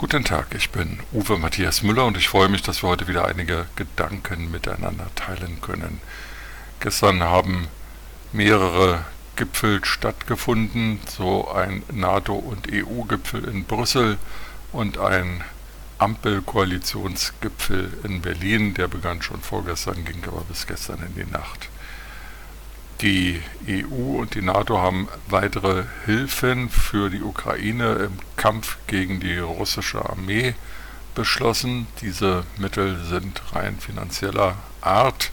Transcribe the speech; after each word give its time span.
Guten 0.00 0.22
Tag, 0.22 0.54
ich 0.54 0.70
bin 0.70 1.00
Uwe 1.12 1.38
Matthias 1.38 1.82
Müller 1.82 2.06
und 2.06 2.16
ich 2.16 2.28
freue 2.28 2.48
mich, 2.48 2.62
dass 2.62 2.84
wir 2.84 2.88
heute 2.88 3.08
wieder 3.08 3.26
einige 3.26 3.66
Gedanken 3.74 4.48
miteinander 4.48 5.08
teilen 5.16 5.60
können. 5.60 6.00
Gestern 6.78 7.20
haben 7.20 7.66
mehrere 8.32 9.04
Gipfel 9.34 9.84
stattgefunden, 9.84 11.00
so 11.08 11.50
ein 11.50 11.82
NATO- 11.90 12.36
und 12.36 12.68
EU-Gipfel 12.72 13.48
in 13.48 13.64
Brüssel 13.64 14.18
und 14.70 14.98
ein 14.98 15.42
Ampelkoalitionsgipfel 15.98 17.98
in 18.04 18.22
Berlin, 18.22 18.74
der 18.74 18.86
begann 18.86 19.20
schon 19.20 19.40
vorgestern, 19.40 20.04
ging 20.04 20.22
aber 20.28 20.42
bis 20.42 20.68
gestern 20.68 21.02
in 21.02 21.16
die 21.16 21.28
Nacht. 21.28 21.70
Die 23.00 23.40
EU 23.68 24.18
und 24.18 24.34
die 24.34 24.42
NATO 24.42 24.78
haben 24.78 25.06
weitere 25.28 25.84
Hilfen 26.04 26.68
für 26.68 27.10
die 27.10 27.22
Ukraine 27.22 27.92
im 27.92 28.18
Kampf 28.34 28.76
gegen 28.88 29.20
die 29.20 29.38
russische 29.38 30.04
Armee 30.04 30.54
beschlossen. 31.14 31.86
Diese 32.00 32.42
Mittel 32.56 32.96
sind 33.04 33.40
rein 33.54 33.78
finanzieller 33.78 34.56
Art. 34.80 35.30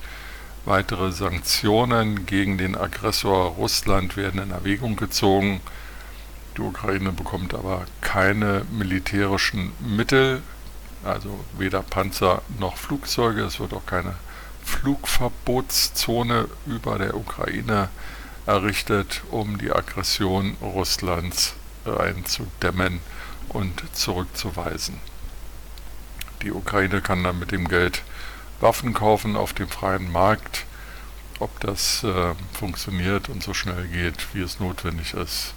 Weitere 0.65 1.11
Sanktionen 1.11 2.27
gegen 2.27 2.59
den 2.59 2.75
Aggressor 2.75 3.55
Russland 3.55 4.15
werden 4.15 4.41
in 4.41 4.51
Erwägung 4.51 4.95
gezogen. 4.95 5.59
Die 6.57 6.61
Ukraine 6.61 7.13
bekommt 7.13 7.55
aber 7.55 7.85
keine 8.01 8.63
militärischen 8.77 9.71
Mittel, 9.79 10.43
also 11.03 11.43
weder 11.57 11.81
Panzer 11.81 12.43
noch 12.59 12.77
Flugzeuge. 12.77 13.41
Es 13.41 13.59
wird 13.59 13.73
auch 13.73 13.87
keine 13.87 14.13
Flugverbotszone 14.75 16.47
über 16.65 16.97
der 16.97 17.15
Ukraine 17.15 17.89
errichtet, 18.45 19.23
um 19.31 19.57
die 19.57 19.71
Aggression 19.71 20.55
Russlands 20.61 21.55
einzudämmen 21.85 22.99
und 23.49 23.83
zurückzuweisen. 23.93 24.99
Die 26.41 26.51
Ukraine 26.51 27.01
kann 27.01 27.23
dann 27.23 27.39
mit 27.39 27.51
dem 27.51 27.67
Geld 27.67 28.03
Waffen 28.59 28.93
kaufen 28.93 29.35
auf 29.35 29.53
dem 29.53 29.67
freien 29.67 30.11
Markt. 30.11 30.65
Ob 31.39 31.59
das 31.59 32.03
äh, 32.03 32.33
funktioniert 32.53 33.29
und 33.29 33.43
so 33.43 33.53
schnell 33.53 33.87
geht, 33.87 34.33
wie 34.33 34.41
es 34.41 34.59
notwendig 34.59 35.13
ist, 35.13 35.53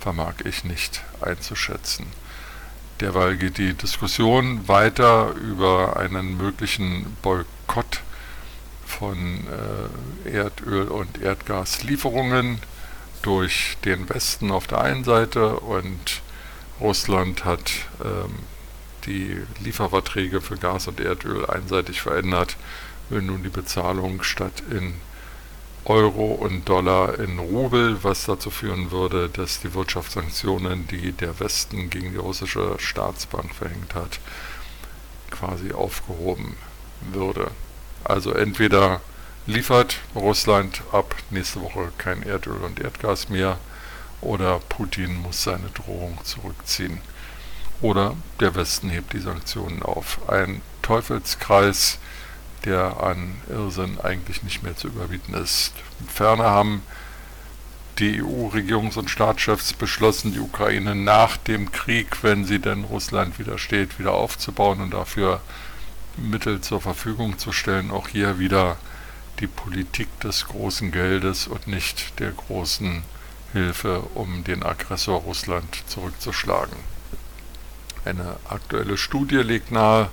vermag 0.00 0.34
ich 0.44 0.64
nicht 0.64 1.02
einzuschätzen. 1.20 2.06
Derweil 3.00 3.36
geht 3.36 3.58
die 3.58 3.74
Diskussion 3.74 4.66
weiter 4.66 5.32
über 5.34 5.96
einen 5.96 6.36
möglichen 6.36 7.16
Boykott 7.22 8.02
von 9.00 9.46
äh, 10.26 10.28
Erdöl- 10.28 10.88
und 10.88 11.22
Erdgaslieferungen 11.22 12.60
durch 13.22 13.78
den 13.86 14.08
Westen 14.10 14.50
auf 14.50 14.66
der 14.66 14.82
einen 14.82 15.04
Seite 15.04 15.58
und 15.60 16.20
Russland 16.80 17.46
hat 17.46 17.72
ähm, 18.04 18.40
die 19.06 19.38
Lieferverträge 19.60 20.42
für 20.42 20.58
Gas 20.58 20.86
und 20.86 21.00
Erdöl 21.00 21.46
einseitig 21.46 22.02
verändert, 22.02 22.56
will 23.08 23.22
nun 23.22 23.42
die 23.42 23.48
Bezahlung 23.48 24.22
statt 24.22 24.62
in 24.70 24.94
Euro 25.86 26.32
und 26.32 26.68
Dollar 26.68 27.18
in 27.18 27.38
Rubel, 27.38 28.04
was 28.04 28.26
dazu 28.26 28.50
führen 28.50 28.90
würde, 28.90 29.30
dass 29.30 29.60
die 29.60 29.72
Wirtschaftssanktionen, 29.72 30.86
die 30.88 31.12
der 31.12 31.40
Westen 31.40 31.88
gegen 31.88 32.12
die 32.12 32.18
russische 32.18 32.76
Staatsbank 32.78 33.54
verhängt 33.54 33.94
hat, 33.94 34.20
quasi 35.30 35.72
aufgehoben 35.72 36.56
würde. 37.12 37.50
Also 38.04 38.32
entweder 38.32 39.00
liefert 39.46 39.98
Russland 40.14 40.82
ab 40.92 41.14
nächste 41.30 41.60
Woche 41.60 41.92
kein 41.98 42.22
Erdöl 42.22 42.58
und 42.62 42.80
Erdgas 42.80 43.28
mehr 43.28 43.58
oder 44.20 44.58
Putin 44.68 45.16
muss 45.22 45.42
seine 45.42 45.68
Drohung 45.70 46.18
zurückziehen. 46.24 47.00
Oder 47.80 48.14
der 48.38 48.54
Westen 48.54 48.90
hebt 48.90 49.12
die 49.12 49.20
Sanktionen 49.20 49.82
auf. 49.82 50.28
Ein 50.28 50.60
Teufelskreis, 50.82 51.98
der 52.64 53.02
an 53.02 53.36
Irrsinn 53.48 53.98
eigentlich 54.00 54.42
nicht 54.42 54.62
mehr 54.62 54.76
zu 54.76 54.88
überbieten 54.88 55.34
ist. 55.34 55.72
Ferner 56.06 56.44
haben 56.50 56.82
die 57.98 58.22
EU-Regierungs- 58.22 58.98
und 58.98 59.10
Staatschefs 59.10 59.72
beschlossen, 59.72 60.32
die 60.32 60.40
Ukraine 60.40 60.94
nach 60.94 61.36
dem 61.36 61.72
Krieg, 61.72 62.22
wenn 62.22 62.44
sie 62.44 62.58
denn 62.58 62.84
Russland 62.84 63.38
widersteht, 63.38 63.98
wieder 63.98 64.12
aufzubauen 64.12 64.80
und 64.80 64.92
dafür 64.92 65.40
Mittel 66.16 66.60
zur 66.60 66.80
Verfügung 66.80 67.38
zu 67.38 67.52
stellen. 67.52 67.90
Auch 67.90 68.08
hier 68.08 68.38
wieder 68.38 68.76
die 69.40 69.46
Politik 69.46 70.08
des 70.20 70.46
großen 70.46 70.92
Geldes 70.92 71.46
und 71.46 71.66
nicht 71.66 72.18
der 72.20 72.32
großen 72.32 73.02
Hilfe, 73.52 74.02
um 74.14 74.44
den 74.44 74.62
Aggressor 74.62 75.20
Russland 75.20 75.82
zurückzuschlagen. 75.86 76.76
Eine 78.04 78.36
aktuelle 78.48 78.96
Studie 78.96 79.36
legt 79.36 79.72
nahe, 79.72 80.10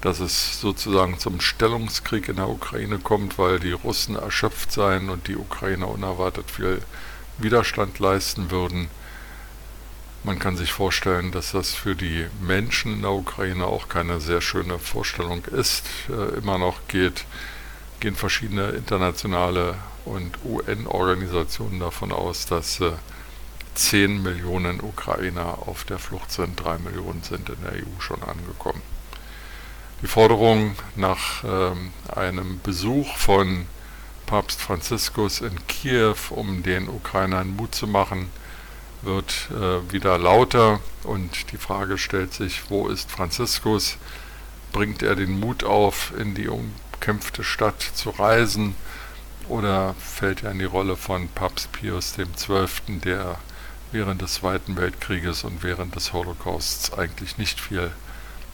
dass 0.00 0.20
es 0.20 0.60
sozusagen 0.60 1.18
zum 1.18 1.40
Stellungskrieg 1.40 2.28
in 2.28 2.36
der 2.36 2.48
Ukraine 2.48 2.98
kommt, 2.98 3.38
weil 3.38 3.58
die 3.58 3.72
Russen 3.72 4.16
erschöpft 4.16 4.72
seien 4.72 5.10
und 5.10 5.26
die 5.26 5.36
Ukrainer 5.36 5.88
unerwartet 5.88 6.50
viel 6.50 6.80
Widerstand 7.38 7.98
leisten 7.98 8.50
würden. 8.50 8.88
Man 10.24 10.38
kann 10.38 10.56
sich 10.56 10.72
vorstellen, 10.72 11.30
dass 11.30 11.52
das 11.52 11.74
für 11.74 11.94
die 11.94 12.26
Menschen 12.40 12.94
in 12.94 13.02
der 13.02 13.12
Ukraine 13.12 13.66
auch 13.66 13.88
keine 13.88 14.20
sehr 14.20 14.40
schöne 14.40 14.78
Vorstellung 14.78 15.44
ist. 15.44 15.84
Äh, 16.08 16.38
immer 16.38 16.58
noch 16.58 16.88
geht, 16.88 17.24
gehen 18.00 18.16
verschiedene 18.16 18.70
internationale 18.70 19.76
und 20.04 20.38
UN-Organisationen 20.44 21.80
davon 21.80 22.12
aus, 22.12 22.46
dass 22.46 22.80
äh, 22.80 22.92
10 23.74 24.22
Millionen 24.22 24.80
Ukrainer 24.80 25.58
auf 25.66 25.84
der 25.84 26.00
Flucht 26.00 26.32
sind, 26.32 26.62
3 26.62 26.78
Millionen 26.78 27.22
sind 27.22 27.48
in 27.48 27.62
der 27.62 27.74
EU 27.74 28.00
schon 28.00 28.20
angekommen. 28.24 28.82
Die 30.02 30.08
Forderung 30.08 30.74
nach 30.96 31.44
ähm, 31.44 31.92
einem 32.08 32.60
Besuch 32.60 33.16
von 33.16 33.66
Papst 34.26 34.60
Franziskus 34.60 35.40
in 35.40 35.66
Kiew, 35.68 36.16
um 36.30 36.62
den 36.62 36.88
Ukrainern 36.88 37.54
Mut 37.54 37.74
zu 37.74 37.86
machen, 37.86 38.30
wird 39.02 39.48
äh, 39.50 39.92
wieder 39.92 40.18
lauter 40.18 40.80
und 41.04 41.52
die 41.52 41.56
Frage 41.56 41.98
stellt 41.98 42.34
sich, 42.34 42.70
wo 42.70 42.88
ist 42.88 43.10
Franziskus? 43.10 43.96
Bringt 44.72 45.02
er 45.02 45.14
den 45.14 45.38
Mut 45.38 45.64
auf, 45.64 46.12
in 46.18 46.34
die 46.34 46.48
umkämpfte 46.48 47.44
Stadt 47.44 47.80
zu 47.80 48.10
reisen 48.10 48.74
oder 49.48 49.94
fällt 49.94 50.42
er 50.42 50.50
in 50.50 50.58
die 50.58 50.64
Rolle 50.64 50.96
von 50.96 51.28
Papst 51.28 51.72
Pius 51.72 52.14
XII., 52.16 53.00
der 53.00 53.38
während 53.92 54.20
des 54.20 54.34
Zweiten 54.34 54.76
Weltkrieges 54.76 55.44
und 55.44 55.62
während 55.62 55.96
des 55.96 56.12
Holocausts 56.12 56.92
eigentlich 56.92 57.38
nicht 57.38 57.60
viel 57.60 57.90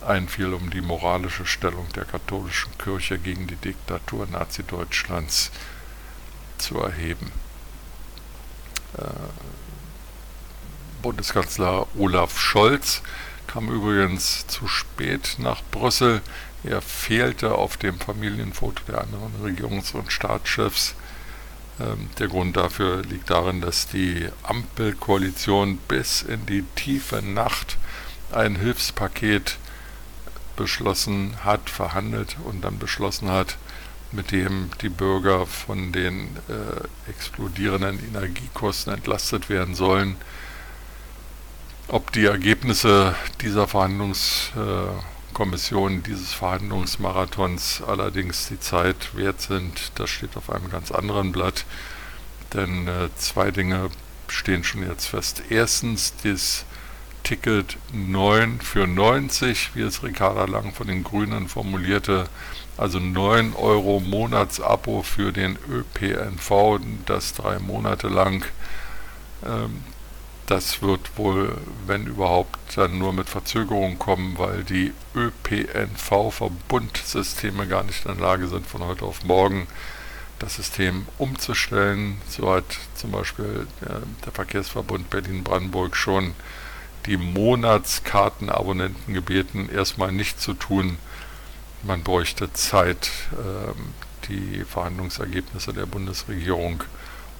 einfiel, 0.00 0.53
um 0.53 0.71
die 0.71 0.81
moralische 0.81 1.47
Stellung 1.47 1.88
der 1.94 2.04
katholischen 2.04 2.77
Kirche 2.78 3.19
gegen 3.19 3.47
die 3.47 3.56
Diktatur 3.56 4.27
Nazi-Deutschlands 4.27 5.50
zu 6.59 6.78
erheben. 6.78 7.33
Bundeskanzler 11.04 11.87
Olaf 11.98 12.41
Scholz 12.41 13.03
kam 13.47 13.69
übrigens 13.69 14.47
zu 14.47 14.66
spät 14.66 15.37
nach 15.37 15.62
Brüssel. 15.70 16.22
Er 16.62 16.81
fehlte 16.81 17.56
auf 17.56 17.76
dem 17.76 18.00
Familienfoto 18.00 18.82
der 18.88 19.03
anderen 19.03 19.34
Regierungs- 19.44 19.94
und 19.94 20.10
Staatschefs. 20.10 20.94
Ähm, 21.78 22.09
der 22.19 22.28
Grund 22.28 22.56
dafür 22.56 23.03
liegt 23.03 23.28
darin, 23.28 23.60
dass 23.60 23.87
die 23.87 24.31
Ampelkoalition 24.44 25.76
bis 25.76 26.22
in 26.22 26.47
die 26.47 26.65
tiefe 26.75 27.21
Nacht 27.21 27.76
ein 28.32 28.56
Hilfspaket 28.56 29.59
beschlossen 30.56 31.36
hat, 31.44 31.69
verhandelt 31.69 32.39
und 32.45 32.65
dann 32.65 32.78
beschlossen 32.78 33.28
hat, 33.28 33.59
mit 34.10 34.30
dem 34.30 34.71
die 34.80 34.89
Bürger 34.89 35.47
von 35.47 35.92
den 35.92 36.34
äh, 36.48 37.10
explodierenden 37.10 38.03
Energiekosten 38.09 38.95
entlastet 38.95 39.50
werden 39.50 39.74
sollen. 39.74 40.16
Ob 41.89 42.13
die 42.13 42.25
Ergebnisse 42.25 43.15
dieser 43.42 43.69
Verhandlungskommission, 43.69 46.03
dieses 46.03 46.33
Verhandlungsmarathons 46.33 47.83
allerdings 47.86 48.48
die 48.48 48.59
Zeit 48.59 49.15
wert 49.15 49.42
sind, 49.42 49.92
das 49.97 50.09
steht 50.09 50.34
auf 50.39 50.48
einem 50.48 50.71
ganz 50.71 50.91
anderen 50.91 51.31
Blatt. 51.31 51.66
Denn 52.54 52.89
äh, 52.89 53.10
zwei 53.16 53.51
Dinge 53.51 53.91
stehen 54.28 54.65
schon 54.65 54.89
jetzt 54.89 55.04
fest. 55.07 55.42
Erstens, 55.51 56.15
das 56.22 56.65
Ticket 57.22 57.77
9 57.92 58.63
für 58.63 58.86
90, 58.86 59.72
wie 59.75 59.83
es 59.83 60.03
Ricarda 60.03 60.47
Lang 60.47 60.72
von 60.72 60.86
den 60.86 61.04
Grünen 61.04 61.48
formulierte, 61.48 62.31
also 62.78 62.98
9 62.98 63.53
Euro 63.54 64.01
Monatsabo 64.01 65.03
für 65.03 65.33
den 65.33 65.59
ÖPNV, 65.69 66.81
das 67.04 67.34
drei 67.34 67.59
Monate 67.59 68.09
lang. 68.09 68.42
Das 70.47 70.83
wird 70.83 71.17
wohl, 71.17 71.57
wenn 71.87 72.07
überhaupt, 72.07 72.59
dann 72.77 72.99
nur 72.99 73.15
mit 73.15 73.31
Verzögerung 73.31 73.99
kommen, 73.99 74.37
weil 74.37 74.63
die 74.63 74.93
ÖPNV-Verbundsysteme 75.15 77.67
gar 77.67 77.83
nicht 77.83 78.05
in 78.05 78.13
der 78.13 78.21
Lage 78.21 78.47
sind, 78.49 78.67
von 78.67 78.83
heute 78.83 79.07
auf 79.07 79.25
morgen 79.25 79.67
das 80.39 80.57
System 80.57 81.07
umzustellen. 81.17 82.21
So 82.29 82.51
hat 82.51 82.67
zum 82.95 83.13
Beispiel 83.13 83.67
der, 83.81 84.03
der 84.25 84.33
Verkehrsverbund 84.33 85.09
Berlin-Brandenburg 85.09 85.97
schon 85.97 86.35
die 87.07 87.17
Monatskartenabonnenten 87.17 89.15
gebeten, 89.15 89.71
erstmal 89.71 90.13
nicht 90.13 90.39
zu 90.41 90.53
tun. 90.53 90.99
Man 91.83 92.03
bräuchte 92.03 92.53
Zeit, 92.53 93.11
ähm, 93.33 93.95
die 94.29 94.63
Verhandlungsergebnisse 94.65 95.73
der 95.73 95.87
Bundesregierung 95.87 96.85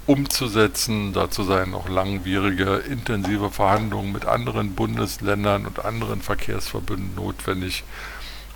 umzusetzen. 0.07 1.13
Dazu 1.13 1.45
seien 1.45 1.71
noch 1.71 1.89
langwierige, 1.89 2.77
intensive 2.77 3.51
Verhandlungen 3.51 4.13
mit 4.13 4.27
anderen 4.27 4.75
Bundesländern 4.75 5.67
und 5.67 5.85
anderen 5.85 6.23
Verkehrsverbünden 6.23 7.15
notwendig. 7.15 7.85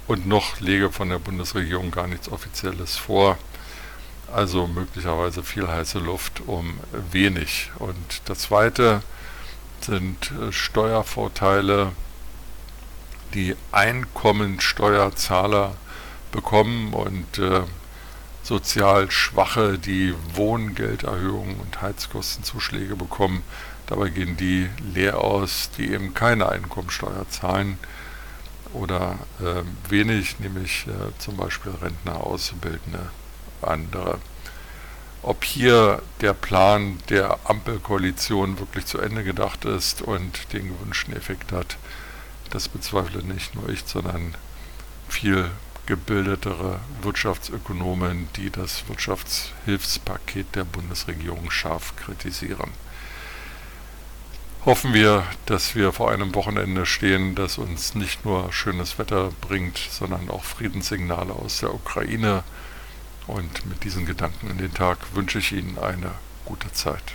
Und 0.07 0.27
noch 0.27 0.61
lege 0.61 0.91
von 0.91 1.11
der 1.11 1.19
Bundesregierung 1.19 1.91
gar 1.91 2.07
nichts 2.07 2.31
Offizielles 2.31 2.97
vor. 2.97 3.37
Also 4.33 4.67
möglicherweise 4.67 5.43
viel 5.43 5.69
heiße 5.69 5.99
Luft 5.99 6.43
um 6.47 6.79
wenig. 7.13 7.71
Und 7.79 8.23
das 8.27 8.41
Zweite 8.41 9.03
sind 9.81 10.33
äh, 10.33 10.53
Steuervorteile, 10.53 11.93
die 13.35 13.57
Einkommensteuerzahler 13.73 15.75
bekommen 16.33 16.93
und 16.93 17.39
äh, 17.39 17.63
sozial 18.43 19.11
Schwache, 19.11 19.79
die 19.79 20.15
Wohngelderhöhungen 20.35 21.61
und 21.61 21.81
Heizkostenzuschläge 21.83 22.97
bekommen. 22.97 23.43
Dabei 23.87 24.11
gehen 24.11 24.37
die 24.37 24.69
leer 24.95 25.19
aus, 25.19 25.71
die 25.77 25.93
eben 25.93 26.15
keine 26.15 26.49
Einkommensteuer 26.49 27.29
zahlen 27.31 27.79
oder 28.73 29.19
äh, 29.41 29.63
wenig, 29.91 30.41
nämlich 30.41 30.87
äh, 30.87 31.19
zum 31.19 31.37
Beispiel 31.37 31.73
Rentner, 31.73 32.27
Auszubildende, 32.27 33.11
andere. 33.63 34.19
Ob 35.23 35.45
hier 35.45 36.03
der 36.21 36.33
Plan 36.33 36.99
der 37.09 37.39
Ampelkoalition 37.45 38.59
wirklich 38.59 38.87
zu 38.87 38.99
Ende 38.99 39.25
gedacht 39.25 39.65
ist 39.65 40.03
und 40.03 40.53
den 40.53 40.69
gewünschten 40.69 41.17
Effekt 41.17 41.51
hat, 41.51 41.77
das 42.51 42.69
bezweifle 42.69 43.23
nicht 43.23 43.55
nur 43.55 43.69
ich, 43.69 43.83
sondern 43.85 44.35
viel 45.09 45.51
gebildetere 45.89 46.81
Wirtschaftsökonomen, 47.01 48.29
die 48.37 48.51
das 48.51 48.87
Wirtschaftshilfspaket 48.89 50.55
der 50.55 50.65
Bundesregierung 50.65 51.51
scharf 51.51 51.97
kritisieren. 51.97 52.73
Hoffen 54.67 54.93
wir, 54.93 55.25
dass 55.47 55.75
wir 55.75 55.95
vor 55.95 56.11
einem 56.11 56.35
Wochenende 56.35 56.85
stehen, 56.85 57.35
das 57.35 57.57
uns 57.57 57.95
nicht 57.95 58.27
nur 58.27 58.53
schönes 58.53 58.99
Wetter 58.99 59.33
bringt, 59.41 59.79
sondern 59.79 60.29
auch 60.29 60.45
Friedenssignale 60.45 61.33
aus 61.33 61.61
der 61.61 61.73
Ukraine. 61.73 62.45
Und 63.27 63.65
mit 63.65 63.83
diesen 63.83 64.05
Gedanken 64.05 64.51
in 64.51 64.59
den 64.59 64.75
Tag 64.75 64.99
wünsche 65.15 65.39
ich 65.39 65.53
Ihnen 65.53 65.79
eine 65.79 66.11
gute 66.45 66.71
Zeit. 66.73 67.15